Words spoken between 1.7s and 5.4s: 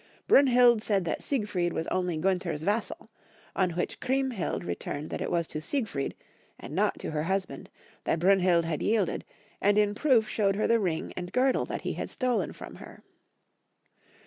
was only Gunther's vassal; on which Chriemhild returned that it